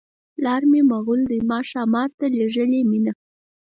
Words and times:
پلار 0.35 0.61
مې 0.71 0.81
مغل 0.91 1.21
دی 1.29 1.39
ما 1.49 1.59
ښامار 1.69 2.09
ته 2.19 2.25
لېږي 2.35 2.81
مینه. 2.89 3.13